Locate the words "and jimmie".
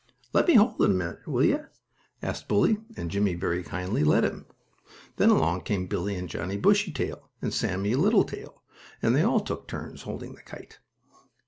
2.97-3.35